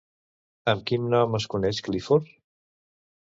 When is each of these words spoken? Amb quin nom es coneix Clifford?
Amb 0.71 0.85
quin 0.91 1.03
nom 1.15 1.37
es 1.41 1.45
coneix 1.53 1.81
Clifford? 1.89 2.33